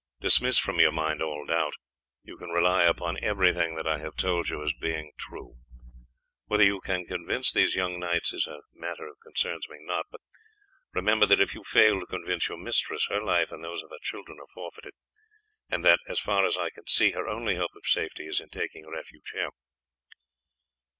[0.19, 1.75] Dismiss from your mind all doubt;
[2.23, 5.57] you can rely upon everything that I have told you as being true.
[6.45, 10.21] Whether you can convince these young knights is a matter that concerns me not; but
[10.91, 13.99] remember that if you fail to convince your mistress, her life and those of her
[14.01, 14.95] children are forfeited;
[15.69, 18.49] and that, so far as I can see, her only hope of safety is in
[18.49, 19.49] taking refuge here."